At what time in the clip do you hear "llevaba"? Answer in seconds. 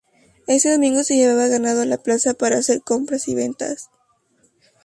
1.15-1.45